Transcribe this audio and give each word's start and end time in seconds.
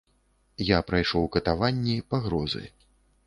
Я 0.69 0.79
прайшоў 0.87 1.27
катаванні, 1.37 1.95
пагрозы. 2.13 2.65